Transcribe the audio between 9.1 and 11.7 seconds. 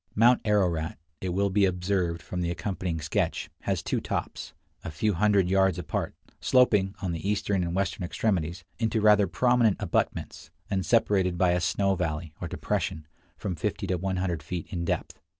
prominent abutments, and separated by a